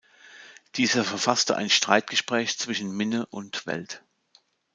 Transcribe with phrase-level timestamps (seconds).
[0.77, 4.03] Dieser verfasste ein "Streitgespräch zwischen Minne und Welt".